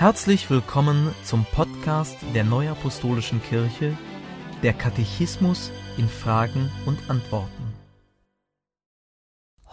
Herzlich 0.00 0.48
willkommen 0.48 1.14
zum 1.24 1.44
Podcast 1.44 2.16
der 2.34 2.42
Neuapostolischen 2.42 3.42
Kirche, 3.42 3.98
der 4.62 4.72
Katechismus 4.72 5.70
in 5.98 6.08
Fragen 6.08 6.70
und 6.86 7.10
Antworten. 7.10 7.74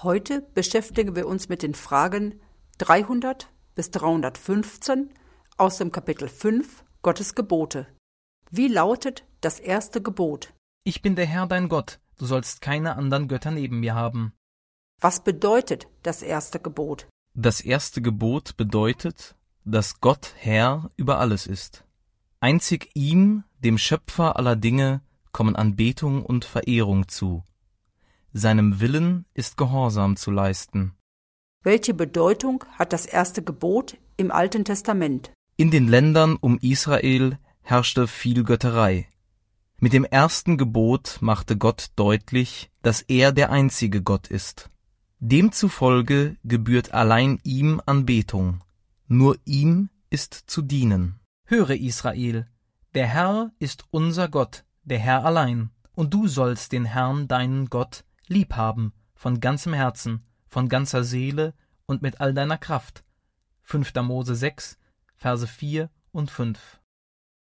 Heute 0.03 0.41
beschäftigen 0.53 1.15
wir 1.15 1.27
uns 1.27 1.47
mit 1.47 1.63
den 1.63 1.73
Fragen 1.73 2.41
300 2.79 3.47
bis 3.73 3.89
315 3.91 5.13
aus 5.55 5.77
dem 5.77 5.93
Kapitel 5.93 6.27
5 6.27 6.83
Gottes 7.03 7.33
Gebote. 7.33 7.87
Wie 8.51 8.67
lautet 8.67 9.23
das 9.39 9.61
erste 9.61 10.01
Gebot? 10.01 10.53
Ich 10.83 11.01
bin 11.01 11.15
der 11.15 11.25
Herr 11.25 11.47
dein 11.47 11.69
Gott, 11.69 12.01
du 12.17 12.25
sollst 12.25 12.59
keine 12.59 12.97
anderen 12.97 13.29
Götter 13.29 13.51
neben 13.51 13.79
mir 13.79 13.95
haben. 13.95 14.33
Was 14.99 15.23
bedeutet 15.23 15.87
das 16.03 16.21
erste 16.21 16.59
Gebot? 16.59 17.07
Das 17.33 17.61
erste 17.61 18.01
Gebot 18.01 18.57
bedeutet, 18.57 19.37
dass 19.67 19.99
Gott 19.99 20.33
Herr 20.37 20.89
über 20.95 21.19
alles 21.19 21.45
ist. 21.45 21.83
Einzig 22.39 22.89
ihm, 22.93 23.43
dem 23.59 23.77
Schöpfer 23.77 24.37
aller 24.37 24.55
Dinge, 24.55 25.01
kommen 25.31 25.55
Anbetung 25.55 26.23
und 26.23 26.45
Verehrung 26.45 27.07
zu. 27.07 27.43
Seinem 28.31 28.79
Willen 28.79 29.25
ist 29.33 29.57
Gehorsam 29.57 30.15
zu 30.15 30.31
leisten. 30.31 30.93
Welche 31.63 31.93
Bedeutung 31.93 32.63
hat 32.73 32.93
das 32.93 33.05
erste 33.05 33.43
Gebot 33.43 33.97
im 34.15 34.31
Alten 34.31 34.63
Testament? 34.63 35.31
In 35.57 35.71
den 35.71 35.87
Ländern 35.87 36.37
um 36.39 36.57
Israel 36.59 37.37
herrschte 37.61 38.07
viel 38.07 38.43
Götterei. 38.43 39.07
Mit 39.79 39.93
dem 39.93 40.05
ersten 40.05 40.57
Gebot 40.57 41.17
machte 41.19 41.57
Gott 41.57 41.87
deutlich, 41.95 42.71
dass 42.83 43.01
er 43.01 43.31
der 43.31 43.51
einzige 43.51 44.01
Gott 44.01 44.27
ist. 44.27 44.69
Demzufolge 45.19 46.37
gebührt 46.43 46.93
allein 46.93 47.39
ihm 47.43 47.81
Anbetung. 47.85 48.61
Nur 49.07 49.37
ihm 49.45 49.89
ist 50.09 50.33
zu 50.33 50.61
dienen. 50.61 51.19
Höre 51.45 51.71
Israel, 51.71 52.45
der 52.93 53.07
Herr 53.07 53.51
ist 53.57 53.85
unser 53.91 54.27
Gott, 54.27 54.65
der 54.83 54.99
Herr 54.99 55.23
allein, 55.23 55.69
und 55.95 56.13
du 56.13 56.27
sollst 56.27 56.73
den 56.73 56.85
Herrn 56.85 57.27
deinen 57.27 57.69
Gott 57.69 58.03
liebhaben, 58.27 58.91
von 59.15 59.39
ganzem 59.39 59.73
Herzen, 59.73 60.25
von 60.47 60.67
ganzer 60.67 61.03
Seele 61.03 61.53
und 61.85 62.01
mit 62.01 62.19
all 62.19 62.33
deiner 62.33 62.57
Kraft. 62.57 63.05
5. 63.63 63.93
Mose 64.03 64.35
6, 64.35 64.77
Verse 65.15 65.47
4 65.47 65.89
und 66.11 66.29
5. 66.29 66.81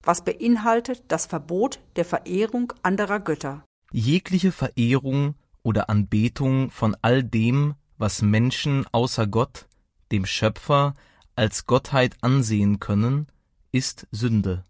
Was 0.04 0.24
beinhaltet 0.24 1.04
das 1.08 1.26
Verbot 1.26 1.80
der 1.96 2.06
Verehrung 2.06 2.74
anderer 2.84 3.20
Götter? 3.20 3.66
Jegliche 3.92 4.52
Verehrung 4.52 5.36
oder 5.64 5.90
Anbetung 5.90 6.70
von 6.70 6.96
all 7.02 7.24
dem, 7.24 7.76
was 7.98 8.22
Menschen 8.22 8.86
außer 8.92 9.28
Gott, 9.28 9.68
dem 10.12 10.26
Schöpfer, 10.26 10.94
als 11.40 11.66
Gottheit 11.66 12.18
ansehen 12.20 12.82
können, 12.82 13.28
ist 13.72 14.08
Sünde. 14.12 14.66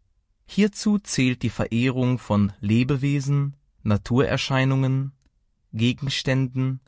Hierzu 0.45 1.00
zählt 1.00 1.42
die 1.42 1.50
Verehrung 1.50 2.20
von 2.20 2.53
Lebewesen, 2.59 3.56
Naturerscheinungen, 3.81 5.14
Gegenständen, 5.73 6.80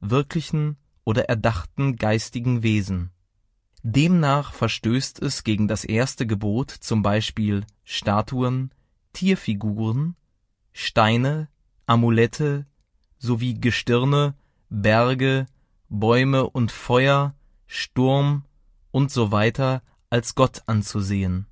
wirklichen 0.00 0.78
oder 1.04 1.28
erdachten 1.28 1.96
geistigen 1.96 2.62
Wesen. 2.62 3.10
Demnach 3.82 4.54
verstößt 4.54 5.20
es 5.20 5.44
gegen 5.44 5.68
das 5.68 5.84
erste 5.84 6.26
Gebot 6.26 6.70
zum 6.70 7.02
Beispiel 7.02 7.66
Statuen, 7.84 8.70
Tierfiguren, 9.12 10.16
Steine, 10.72 11.48
Amulette 11.84 12.66
sowie 13.18 13.52
Gestirne, 13.52 14.34
Berge, 14.70 15.44
Bäume 15.90 16.48
und 16.48 16.72
Feuer, 16.72 17.34
Sturm, 17.66 18.44
und 18.90 19.10
so 19.10 19.32
weiter 19.32 19.82
als 20.10 20.34
Gott 20.34 20.62
anzusehen. 20.66 21.46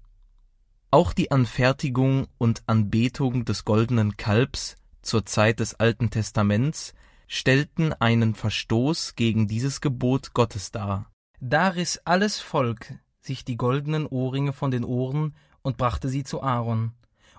Auch 0.91 1.13
die 1.13 1.31
Anfertigung 1.31 2.27
und 2.39 2.63
Anbetung 2.67 3.45
des 3.45 3.65
goldenen 3.65 4.17
Kalbs 4.17 4.77
zur 5.03 5.27
Zeit 5.27 5.61
des 5.61 5.75
Alten 5.75 6.11
Testaments 6.11 6.95
stellten 7.27 7.93
einen 7.93 8.35
Verstoß 8.35 9.15
gegen 9.15 9.49
dieses 9.49 9.81
Gebot 9.81 10.33
Gottes 10.33 10.71
dar. 10.71 11.11
Da 11.41 11.69
riss 11.69 12.01
alles 12.05 12.41
Volk 12.41 12.99
sich 13.29 13.45
die 13.45 13.57
goldenen 13.57 14.07
Ohrringe 14.07 14.53
von 14.53 14.73
den 14.73 14.85
Ohren 14.85 15.37
und 15.63 15.77
brachte 15.77 16.09
sie 16.09 16.25
zu 16.25 16.43
Aaron. 16.43 16.93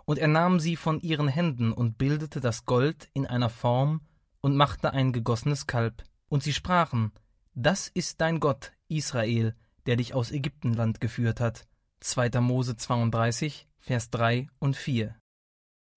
Und 0.05 0.17
er 0.17 0.29
nahm 0.29 0.59
sie 0.59 0.77
von 0.77 1.01
ihren 1.01 1.27
Händen 1.27 1.73
und 1.73 1.97
bildete 1.97 2.39
das 2.39 2.65
Gold 2.65 3.09
in 3.13 3.25
einer 3.25 3.49
Form 3.49 4.01
und 4.39 4.55
machte 4.55 4.93
ein 4.93 5.11
gegossenes 5.11 5.67
Kalb. 5.67 6.03
Und 6.29 6.43
sie 6.43 6.53
sprachen, 6.53 7.11
Das 7.53 7.88
ist 7.88 8.21
dein 8.21 8.39
Gott, 8.39 8.71
Israel, 8.88 9.55
der 9.89 9.95
dich 9.95 10.13
aus 10.13 10.31
Ägyptenland 10.31 11.01
geführt 11.01 11.39
hat. 11.39 11.66
2. 12.01 12.41
Mose 12.41 12.75
32, 12.75 13.67
Vers 13.79 14.11
3 14.11 14.45
und 14.59 14.77
4. 14.77 15.16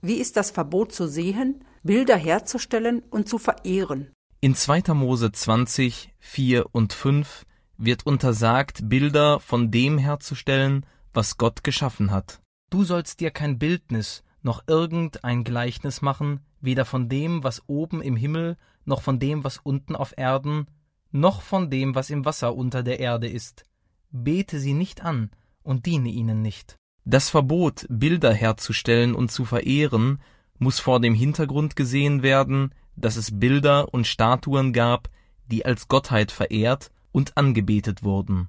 Wie 0.00 0.14
ist 0.14 0.38
das 0.38 0.50
Verbot 0.50 0.94
zu 0.94 1.06
sehen, 1.06 1.62
Bilder 1.82 2.16
herzustellen 2.16 3.02
und 3.10 3.28
zu 3.28 3.36
verehren? 3.36 4.10
In 4.40 4.54
2. 4.54 4.94
Mose 4.94 5.30
20, 5.30 6.14
4 6.20 6.74
und 6.74 6.94
5 6.94 7.44
wird 7.76 8.06
untersagt, 8.06 8.88
Bilder 8.88 9.40
von 9.40 9.70
dem 9.70 9.98
herzustellen, 9.98 10.86
was 11.12 11.36
Gott 11.36 11.62
geschaffen 11.62 12.12
hat. 12.12 12.40
Du 12.70 12.84
sollst 12.84 13.20
dir 13.20 13.30
kein 13.30 13.58
Bildnis 13.58 14.24
noch 14.40 14.62
irgendein 14.68 15.44
Gleichnis 15.44 16.00
machen, 16.00 16.40
weder 16.62 16.86
von 16.86 17.10
dem, 17.10 17.44
was 17.44 17.62
oben 17.66 18.00
im 18.00 18.16
Himmel, 18.16 18.56
noch 18.86 19.02
von 19.02 19.18
dem, 19.18 19.44
was 19.44 19.58
unten 19.58 19.94
auf 19.96 20.14
Erden, 20.16 20.66
noch 21.10 21.42
von 21.42 21.68
dem, 21.68 21.94
was 21.94 22.08
im 22.08 22.24
Wasser 22.24 22.54
unter 22.54 22.82
der 22.82 22.98
Erde 22.98 23.28
ist 23.28 23.66
bete 24.12 24.60
sie 24.60 24.74
nicht 24.74 25.02
an 25.02 25.30
und 25.62 25.86
diene 25.86 26.10
ihnen 26.10 26.42
nicht. 26.42 26.76
Das 27.04 27.30
Verbot, 27.30 27.86
Bilder 27.88 28.32
herzustellen 28.32 29.14
und 29.14 29.32
zu 29.32 29.44
verehren, 29.44 30.20
muss 30.58 30.78
vor 30.78 31.00
dem 31.00 31.14
Hintergrund 31.14 31.74
gesehen 31.74 32.22
werden, 32.22 32.72
dass 32.94 33.16
es 33.16 33.40
Bilder 33.40 33.92
und 33.92 34.06
Statuen 34.06 34.72
gab, 34.72 35.08
die 35.46 35.66
als 35.66 35.88
Gottheit 35.88 36.30
verehrt 36.30 36.92
und 37.10 37.36
angebetet 37.36 38.04
wurden. 38.04 38.48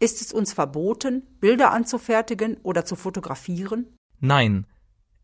Ist 0.00 0.20
es 0.20 0.32
uns 0.32 0.52
verboten, 0.52 1.22
Bilder 1.40 1.72
anzufertigen 1.72 2.58
oder 2.62 2.84
zu 2.84 2.94
fotografieren? 2.94 3.96
Nein, 4.20 4.66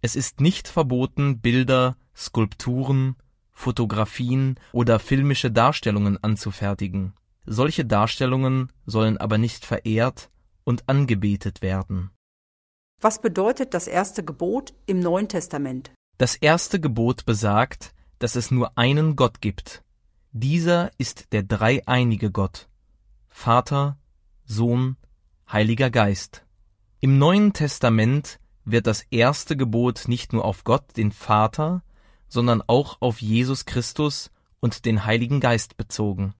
es 0.02 0.16
ist 0.16 0.40
nicht 0.40 0.68
verboten, 0.68 1.40
Bilder, 1.40 1.96
Skulpturen, 2.16 3.16
Fotografien 3.52 4.58
oder 4.72 4.98
filmische 4.98 5.50
Darstellungen 5.50 6.22
anzufertigen. 6.22 7.12
Solche 7.46 7.84
Darstellungen 7.84 8.72
sollen 8.86 9.18
aber 9.18 9.38
nicht 9.38 9.64
verehrt 9.64 10.30
und 10.64 10.88
angebetet 10.88 11.62
werden. 11.62 12.10
Was 13.00 13.20
bedeutet 13.20 13.72
das 13.72 13.86
erste 13.86 14.22
Gebot 14.22 14.74
im 14.86 15.00
Neuen 15.00 15.28
Testament? 15.28 15.90
Das 16.18 16.36
erste 16.36 16.80
Gebot 16.80 17.24
besagt, 17.24 17.94
dass 18.18 18.36
es 18.36 18.50
nur 18.50 18.76
einen 18.76 19.16
Gott 19.16 19.40
gibt. 19.40 19.82
Dieser 20.32 20.90
ist 20.98 21.32
der 21.32 21.42
dreieinige 21.42 22.30
Gott. 22.30 22.68
Vater, 23.30 23.98
Sohn, 24.44 24.96
Heiliger 25.50 25.90
Geist. 25.90 26.44
Im 27.00 27.18
Neuen 27.18 27.54
Testament 27.54 28.38
wird 28.64 28.86
das 28.86 29.02
erste 29.10 29.56
Gebot 29.56 30.04
nicht 30.06 30.34
nur 30.34 30.44
auf 30.44 30.64
Gott, 30.64 30.96
den 30.96 31.10
Vater, 31.10 31.82
sondern 32.28 32.62
auch 32.66 32.98
auf 33.00 33.22
Jesus 33.22 33.64
Christus 33.64 34.30
und 34.60 34.84
den 34.84 35.06
Heiligen 35.06 35.40
Geist 35.40 35.78
bezogen. 35.78 36.34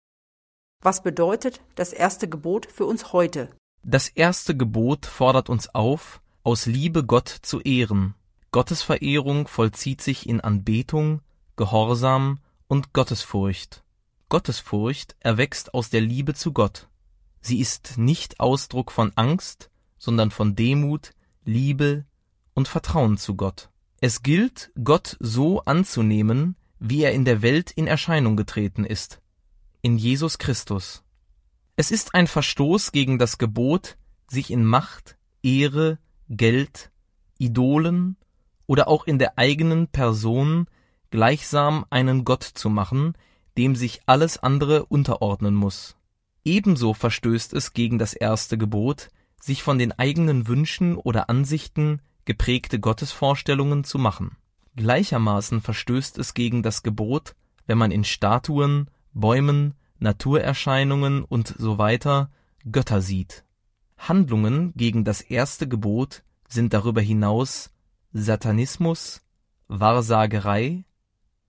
Was 0.83 1.03
bedeutet 1.03 1.61
das 1.75 1.93
erste 1.93 2.27
Gebot 2.27 2.65
für 2.65 2.87
uns 2.87 3.13
heute? 3.13 3.51
Das 3.83 4.09
erste 4.09 4.57
Gebot 4.57 5.05
fordert 5.05 5.51
uns 5.51 5.75
auf, 5.75 6.23
aus 6.43 6.65
Liebe 6.65 7.05
Gott 7.05 7.29
zu 7.29 7.61
ehren. 7.61 8.15
Gottes 8.51 8.83
Verehrung 8.83 9.47
vollzieht 9.47 10.01
sich 10.01 10.27
in 10.27 10.41
Anbetung, 10.41 11.21
Gehorsam 11.57 12.39
und 12.67 12.95
Gottesfurcht. 12.95 13.83
Gottesfurcht 14.31 15.17
erwächst 15.21 15.75
aus 15.75 15.91
der 15.91 16.01
Liebe 16.01 16.33
zu 16.33 16.53
Gott. 16.55 16.89
Sie 17.43 17.61
ist 17.61 17.99
nicht 17.99 18.41
Ausdruck 18.41 18.91
von 18.91 19.13
Angst, 19.17 19.69
sondern 19.99 20.31
von 20.31 20.57
Demut, 20.57 21.11
Liebe 21.45 22.07
und 22.55 22.69
Vertrauen 22.69 23.19
zu 23.19 23.35
Gott. 23.35 23.69
Es 24.01 24.23
gilt, 24.23 24.73
Gott 24.83 25.19
so 25.21 25.61
anzunehmen, 25.65 26.57
wie 26.79 27.03
er 27.03 27.13
in 27.13 27.27
der 27.27 27.43
Welt 27.43 27.71
in 27.71 27.87
Erscheinung 27.87 28.35
getreten 28.35 28.87
ist 28.87 29.21
in 29.83 29.97
Jesus 29.97 30.39
Christus. 30.39 31.03
Es 31.77 31.91
ist 31.91 32.15
ein 32.15 32.27
Verstoß 32.27 32.93
gegen 32.93 33.19
das 33.19 33.39
Gebot, 33.39 33.97
sich 34.29 34.51
in 34.51 34.65
Macht, 34.65 35.17
Ehre, 35.43 35.99
Geld, 36.29 36.91
Idolen 37.39 38.17
oder 38.67 38.89
auch 38.89 39.07
in 39.07 39.19
der 39.19 39.39
eigenen 39.39 39.89
Person 39.89 40.67
gleichsam 41.11 41.87
einen 41.91 42.25
Gott 42.25 42.45
zu 42.45 42.69
machen, 42.69 43.15
dem 43.57 43.75
sich 43.75 44.01
alles 44.07 44.39
andere 44.39 44.87
unterordnen 44.87 45.55
muss. 45.55 45.97
Ebenso 46.45 46.95
verstößt 46.95 47.53
es 47.55 47.73
gegen 47.73 47.99
das 47.99 48.15
erste 48.15 48.57
Gebot, 48.57 49.09
sich 49.41 49.63
von 49.63 49.79
den 49.79 49.93
eigenen 49.93 50.47
Wünschen 50.47 50.97
oder 50.97 51.29
Ansichten 51.31 52.01
geprägte 52.25 52.79
Gottesvorstellungen 52.79 53.85
zu 53.85 53.99
machen. 53.99 54.37
Gleichermaßen 54.77 55.61
verstößt 55.61 56.19
es 56.19 56.35
gegen 56.35 56.63
das 56.63 56.83
Gebot, 56.83 57.35
wenn 57.67 57.79
man 57.79 57.91
in 57.91 58.05
Statuen, 58.05 58.89
Bäumen, 59.13 59.75
Naturerscheinungen 59.99 61.25
und 61.25 61.55
so 61.59 61.79
weiter 61.79 62.31
Götter 62.71 63.01
sieht. 63.01 63.45
Handlungen 63.99 64.73
gegen 64.75 65.05
das 65.05 65.21
erste 65.21 65.69
Gebot 65.69 66.23
sind 66.49 66.73
darüber 66.73 67.01
hinaus 67.01 67.71
Satanismus, 68.13 69.23
Wahrsagerei, 69.69 70.85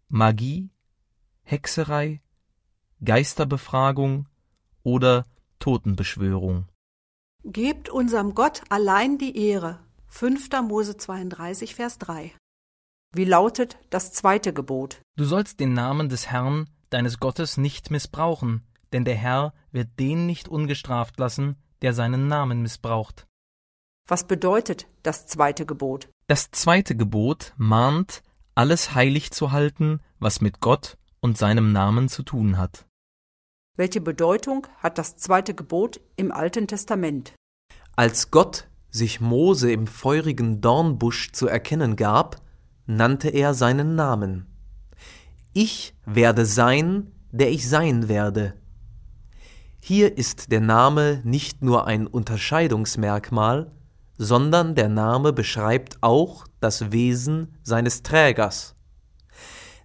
Magie, 0.10 0.70
Hexerei, 1.44 2.22
Geisterbefragung 3.04 4.28
oder 4.84 5.26
Totenbeschwörung. 5.60 6.68
Gebt 7.44 7.90
unserem 7.90 8.36
Gott 8.36 8.62
allein 8.70 9.18
die 9.18 9.36
Ehre. 9.38 9.80
5. 10.08 10.50
Mose 10.68 10.98
32, 10.98 11.74
Vers 11.74 11.98
3. 11.98 12.32
Wie 13.14 13.26
lautet 13.26 13.80
das 13.90 14.12
zweite 14.12 14.54
Gebot? 14.54 15.02
Du 15.16 15.24
sollst 15.24 15.60
den 15.60 15.74
Namen 15.74 16.10
des 16.10 16.28
Herrn, 16.28 16.70
deines 16.92 17.20
Gottes, 17.20 17.58
nicht 17.58 17.92
missbrauchen, 17.92 18.64
denn 18.94 19.06
der 19.06 19.16
Herr 19.16 19.54
wird 19.72 19.90
den 20.00 20.26
nicht 20.26 20.48
ungestraft 20.48 21.18
lassen, 21.20 21.56
der 21.82 21.94
seinen 21.94 22.28
Namen 22.28 22.62
missbraucht. 22.62 23.28
Was 24.08 24.28
bedeutet 24.28 24.88
das 25.04 25.26
zweite 25.26 25.66
Gebot? 25.66 26.10
Das 26.28 26.52
zweite 26.52 26.96
Gebot 26.96 27.54
mahnt, 27.58 28.24
alles 28.56 28.94
heilig 28.94 29.32
zu 29.32 29.52
halten, 29.52 30.02
was 30.20 30.42
mit 30.42 30.60
Gott 30.60 30.98
und 31.22 31.38
seinem 31.38 31.72
Namen 31.72 32.10
zu 32.10 32.24
tun 32.24 32.58
hat. 32.58 32.86
Welche 33.78 34.02
Bedeutung 34.02 34.68
hat 34.78 34.98
das 34.98 35.16
zweite 35.16 35.54
Gebot 35.54 36.02
im 36.18 36.32
Alten 36.32 36.68
Testament? 36.68 37.34
Als 37.96 38.32
Gott 38.32 38.68
sich 38.90 39.22
Mose 39.22 39.72
im 39.72 39.88
feurigen 39.88 40.60
Dornbusch 40.60 41.32
zu 41.32 41.48
erkennen 41.48 41.96
gab, 41.96 42.42
nannte 42.86 43.30
er 43.30 43.54
seinen 43.54 43.96
Namen. 43.96 44.51
Ich 45.54 45.94
werde 46.06 46.46
sein, 46.46 47.12
der 47.32 47.52
ich 47.52 47.68
sein 47.68 48.08
werde. 48.08 48.54
Hier 49.82 50.18
ist 50.18 50.50
der 50.52 50.62
Name 50.62 51.22
nicht 51.26 51.62
nur 51.62 51.88
ein 51.88 52.08
Unterscheidungsmerkmal, 52.08 53.70
sondern 54.18 54.76
der 54.76 54.88
Name 54.88 55.34
beschreibt 55.34 55.98
auch 56.02 56.46
das 56.62 56.94
Wesen 56.94 57.58
seines 57.64 58.02
Trägers. 58.02 58.76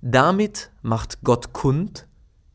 Damit 0.03 0.71
macht 0.83 1.23
Gott 1.23 1.53
kund, 1.53 2.07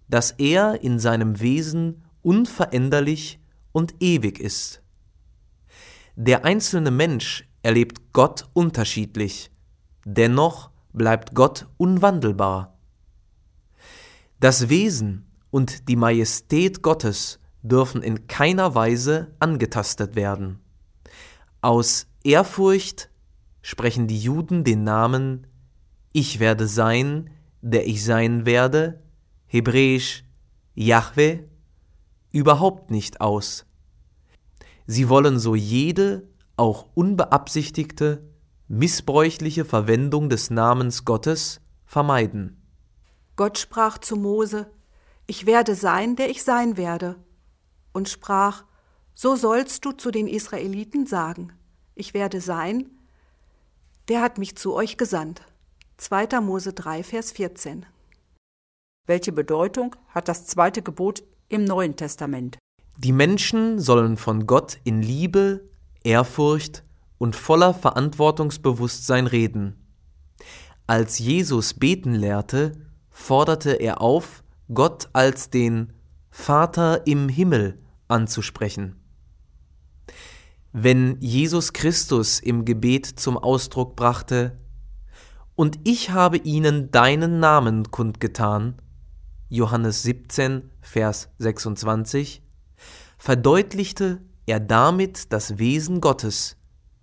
dass 0.07 0.31
er 0.31 0.81
in 0.81 0.97
seinem 0.97 1.41
Wesen 1.41 2.05
unveränderlich 2.21 3.39
und 3.73 3.95
ewig 3.99 4.39
ist. 4.39 4.81
Der 6.15 6.45
einzelne 6.45 6.91
Mensch 6.91 7.49
erlebt 7.61 8.13
Gott 8.13 8.47
unterschiedlich, 8.53 9.51
dennoch 10.05 10.69
bleibt 10.93 11.35
Gott 11.35 11.67
unwandelbar. 11.77 12.77
Das 14.41 14.69
Wesen 14.69 15.27
und 15.51 15.87
die 15.87 15.95
Majestät 15.95 16.81
Gottes 16.81 17.39
dürfen 17.61 18.01
in 18.01 18.25
keiner 18.25 18.73
Weise 18.73 19.35
angetastet 19.37 20.15
werden. 20.15 20.57
Aus 21.61 22.07
Ehrfurcht 22.23 23.11
sprechen 23.61 24.07
die 24.07 24.17
Juden 24.17 24.63
den 24.63 24.83
Namen 24.83 25.45
Ich 26.11 26.39
werde 26.39 26.67
sein, 26.67 27.29
der 27.61 27.87
ich 27.87 28.03
sein 28.03 28.47
werde, 28.47 29.03
hebräisch 29.45 30.23
Yahweh, 30.73 31.43
überhaupt 32.31 32.89
nicht 32.89 33.21
aus. 33.21 33.67
Sie 34.87 35.07
wollen 35.07 35.37
so 35.37 35.53
jede, 35.53 36.27
auch 36.57 36.87
unbeabsichtigte, 36.95 38.27
missbräuchliche 38.67 39.65
Verwendung 39.65 40.29
des 40.29 40.49
Namens 40.49 41.05
Gottes 41.05 41.61
vermeiden. 41.85 42.60
Gott 43.41 43.57
sprach 43.57 43.97
zu 43.97 44.17
Mose, 44.17 44.69
Ich 45.25 45.47
werde 45.47 45.73
sein, 45.73 46.15
der 46.15 46.29
ich 46.29 46.43
sein 46.43 46.77
werde, 46.77 47.15
und 47.91 48.07
sprach, 48.07 48.65
So 49.15 49.35
sollst 49.35 49.83
du 49.83 49.93
zu 49.93 50.11
den 50.11 50.27
Israeliten 50.27 51.07
sagen, 51.07 51.51
Ich 51.95 52.13
werde 52.13 52.39
sein, 52.39 52.91
der 54.09 54.21
hat 54.21 54.37
mich 54.37 54.57
zu 54.57 54.75
euch 54.75 54.95
gesandt. 54.95 55.41
2. 55.97 56.39
Mose 56.39 56.73
3, 56.73 57.01
Vers 57.01 57.31
14. 57.31 57.87
Welche 59.07 59.31
Bedeutung 59.31 59.95
hat 60.09 60.27
das 60.27 60.45
zweite 60.45 60.83
Gebot 60.83 61.23
im 61.49 61.63
Neuen 61.63 61.95
Testament? 61.95 62.59
Die 62.99 63.11
Menschen 63.11 63.79
sollen 63.79 64.17
von 64.17 64.45
Gott 64.45 64.77
in 64.83 65.01
Liebe, 65.01 65.65
Ehrfurcht 66.03 66.83
und 67.17 67.35
voller 67.35 67.73
Verantwortungsbewusstsein 67.73 69.25
reden. 69.25 69.83
Als 70.85 71.17
Jesus 71.17 71.73
beten 71.73 72.13
lehrte, 72.13 72.90
forderte 73.11 73.73
er 73.73 74.01
auf, 74.01 74.43
Gott 74.73 75.09
als 75.13 75.49
den 75.49 75.93
Vater 76.29 77.05
im 77.05 77.29
Himmel 77.29 77.79
anzusprechen. 78.07 78.95
Wenn 80.71 81.17
Jesus 81.19 81.73
Christus 81.73 82.39
im 82.39 82.63
Gebet 82.63 83.05
zum 83.05 83.37
Ausdruck 83.37 83.95
brachte, 83.95 84.57
Und 85.55 85.79
ich 85.83 86.09
habe 86.09 86.37
ihnen 86.37 86.89
deinen 86.89 87.39
Namen 87.39 87.91
kundgetan, 87.91 88.81
Johannes 89.49 90.01
17, 90.01 90.71
Vers 90.81 91.29
26, 91.37 92.41
verdeutlichte 93.17 94.21
er 94.45 94.59
damit 94.61 95.33
das 95.33 95.59
Wesen 95.59 96.01
Gottes, 96.01 96.55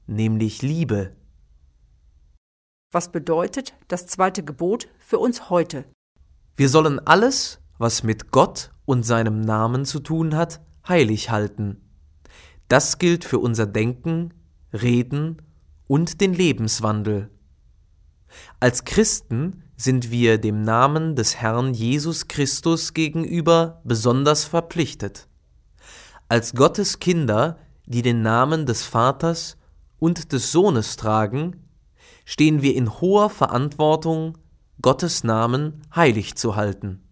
nämlich 0.06 0.62
Liebe. 0.62 1.14
Was 2.90 3.12
bedeutet 3.12 3.74
das 3.88 4.06
zweite 4.06 4.42
Gebot 4.42 4.88
für 4.98 5.18
uns 5.18 5.50
heute? 5.50 5.84
Wir 6.58 6.68
sollen 6.68 7.00
alles, 7.06 7.60
was 7.78 8.02
mit 8.02 8.30
Gott 8.30 8.72
und 8.84 9.04
seinem 9.04 9.40
Namen 9.40 9.86
zu 9.86 10.00
tun 10.00 10.36
hat, 10.36 10.60
heilig 10.86 11.30
halten. 11.30 11.80
Das 12.68 12.98
gilt 12.98 13.24
für 13.24 13.38
unser 13.38 13.64
Denken, 13.64 14.34
Reden 14.74 15.40
und 15.86 16.20
den 16.20 16.34
Lebenswandel. 16.34 17.30
Als 18.60 18.84
Christen 18.84 19.62
sind 19.78 20.10
wir 20.10 20.36
dem 20.36 20.60
Namen 20.60 21.16
des 21.16 21.36
Herrn 21.36 21.72
Jesus 21.72 22.28
Christus 22.28 22.92
gegenüber 22.92 23.80
besonders 23.84 24.44
verpflichtet 24.44 25.28
als 26.28 26.54
Gottes 26.54 26.98
Kinder, 26.98 27.58
die 27.86 28.02
den 28.02 28.22
Namen 28.22 28.66
des 28.66 28.84
Vaters 28.84 29.56
und 29.98 30.32
des 30.32 30.52
Sohnes 30.52 30.96
tragen, 30.96 31.64
stehen 32.26 32.60
wir 32.60 32.74
in 32.74 33.00
hoher 33.00 33.30
Verantwortung, 33.30 34.36
Gottes 34.80 35.24
Namen 35.24 35.82
heilig 35.92 36.36
zu 36.36 36.54
halten. 36.54 37.02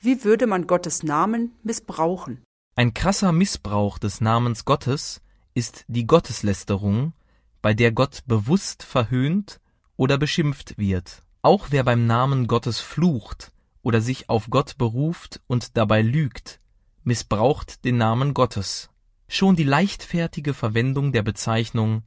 Wie 0.00 0.24
würde 0.24 0.46
man 0.46 0.66
Gottes 0.66 1.02
Namen 1.02 1.52
missbrauchen? 1.62 2.42
Ein 2.76 2.94
krasser 2.94 3.30
Missbrauch 3.30 3.98
des 3.98 4.22
Namens 4.22 4.64
Gottes 4.64 5.20
ist 5.52 5.84
die 5.86 6.06
Gotteslästerung, 6.06 7.12
bei 7.60 7.74
der 7.74 7.92
Gott 7.92 8.22
bewusst 8.26 8.84
verhöhnt 8.84 9.60
oder 9.96 10.16
beschimpft 10.16 10.78
wird. 10.78 11.22
Auch 11.42 11.66
wer 11.70 11.84
beim 11.84 12.06
Namen 12.06 12.46
Gottes 12.46 12.80
flucht 12.80 13.52
oder 13.82 14.00
sich 14.00 14.30
auf 14.30 14.48
Gott 14.48 14.78
beruft 14.78 15.42
und 15.46 15.76
dabei 15.76 16.00
lügt, 16.00 16.60
missbraucht 17.04 17.84
den 17.84 17.98
Namen 17.98 18.32
Gottes. 18.32 18.88
Schon 19.28 19.56
die 19.56 19.64
leichtfertige 19.64 20.54
Verwendung 20.54 21.12
der 21.12 21.22
Bezeichnung 21.22 22.02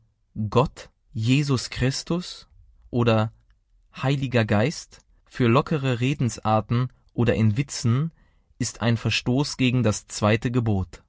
Gott, 0.50 0.89
Jesus 1.13 1.69
Christus 1.69 2.47
oder 2.89 3.31
Heiliger 3.96 4.46
Geist 4.46 5.01
für 5.25 5.48
lockere 5.48 6.00
Redensarten 6.00 6.89
oder 7.13 7.36
in 7.36 7.58
Witzen 7.58 8.12
ist 8.58 8.81
ein 8.81 8.98
Verstoß 8.98 9.58
gegen 9.58 9.84
das 9.84 10.08
zweite 10.08 10.51
Gebot. 10.51 11.03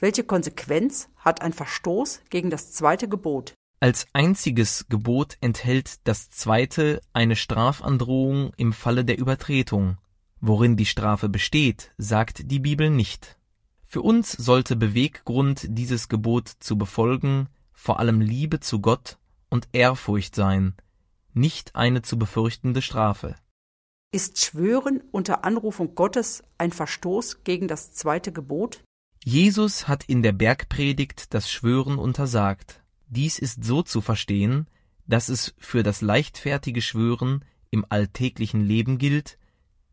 Welche 0.00 0.24
Konsequenz 0.24 1.08
hat 1.16 1.42
ein 1.42 1.52
Verstoß 1.52 2.22
gegen 2.30 2.50
das 2.50 2.72
zweite 2.72 3.08
Gebot? 3.08 3.54
Als 3.80 4.06
einziges 4.12 4.86
Gebot 4.88 5.36
enthält 5.40 6.06
das 6.06 6.30
zweite 6.30 7.00
eine 7.12 7.36
Strafandrohung 7.36 8.52
im 8.56 8.72
Falle 8.72 9.04
der 9.04 9.18
Übertretung. 9.18 9.98
Worin 10.40 10.76
die 10.76 10.86
Strafe 10.86 11.28
besteht, 11.28 11.92
sagt 11.98 12.50
die 12.50 12.60
Bibel 12.60 12.90
nicht. 12.90 13.38
Für 13.84 14.02
uns 14.02 14.32
sollte 14.32 14.74
Beweggrund, 14.74 15.66
dieses 15.68 16.08
Gebot 16.08 16.48
zu 16.48 16.76
befolgen, 16.76 17.48
vor 17.72 18.00
allem 18.00 18.20
Liebe 18.20 18.60
zu 18.60 18.80
Gott 18.80 19.18
und 19.48 19.68
Ehrfurcht 19.72 20.34
sein, 20.34 20.74
nicht 21.34 21.74
eine 21.74 22.02
zu 22.02 22.18
befürchtende 22.18 22.82
Strafe. 22.82 23.34
Ist 24.12 24.44
Schwören 24.44 25.02
unter 25.10 25.44
Anrufung 25.44 25.94
Gottes 25.94 26.42
ein 26.56 26.70
Verstoß 26.70 27.42
gegen 27.42 27.66
das 27.66 27.92
zweite 27.92 28.32
Gebot? 28.32 28.84
Jesus 29.24 29.88
hat 29.88 30.04
in 30.04 30.22
der 30.22 30.32
Bergpredigt 30.32 31.34
das 31.34 31.50
Schwören 31.50 31.98
untersagt. 31.98 32.82
Dies 33.08 33.38
ist 33.38 33.64
so 33.64 33.82
zu 33.82 34.00
verstehen, 34.00 34.68
dass 35.06 35.28
es 35.28 35.54
für 35.58 35.82
das 35.82 36.00
leichtfertige 36.00 36.80
Schwören 36.80 37.44
im 37.70 37.84
alltäglichen 37.88 38.60
Leben 38.60 38.98
gilt, 38.98 39.38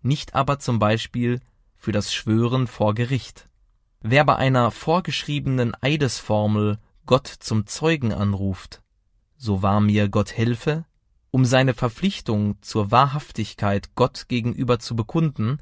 nicht 0.01 0.35
aber 0.35 0.59
zum 0.59 0.79
Beispiel 0.79 1.39
für 1.75 1.91
das 1.91 2.13
Schwören 2.13 2.67
vor 2.67 2.93
Gericht. 2.93 3.49
Wer 4.01 4.25
bei 4.25 4.35
einer 4.35 4.71
vorgeschriebenen 4.71 5.73
Eidesformel 5.81 6.79
Gott 7.05 7.27
zum 7.27 7.67
Zeugen 7.67 8.13
anruft, 8.13 8.83
so 9.37 9.61
wahr 9.61 9.81
mir 9.81 10.09
Gott 10.09 10.37
helfe, 10.37 10.85
um 11.31 11.45
seine 11.45 11.73
Verpflichtung 11.73 12.55
zur 12.61 12.91
Wahrhaftigkeit 12.91 13.95
Gott 13.95 14.27
gegenüber 14.27 14.79
zu 14.79 14.95
bekunden, 14.95 15.59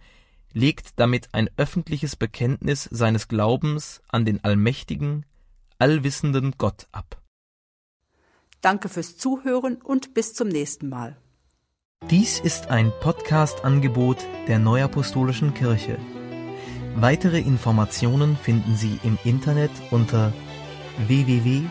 legt 0.51 0.99
damit 0.99 1.29
ein 1.33 1.49
öffentliches 1.57 2.15
Bekenntnis 2.15 2.85
seines 2.91 3.27
Glaubens 3.27 4.01
an 4.07 4.25
den 4.25 4.43
allmächtigen, 4.43 5.25
allwissenden 5.77 6.55
Gott 6.57 6.88
ab. 6.91 7.21
Danke 8.61 8.89
fürs 8.89 9.17
Zuhören 9.17 9.77
und 9.77 10.13
bis 10.13 10.33
zum 10.33 10.47
nächsten 10.49 10.89
Mal. 10.89 11.15
Dies 12.09 12.39
ist 12.39 12.67
ein 12.67 12.91
Podcast-Angebot 13.01 14.25
der 14.47 14.59
Neuapostolischen 14.59 15.53
Kirche. 15.53 15.99
Weitere 16.95 17.39
Informationen 17.39 18.35
finden 18.35 18.75
Sie 18.75 18.99
im 19.03 19.17
Internet 19.23 19.71
unter 19.91 20.33
www.nak.org. 21.07 21.69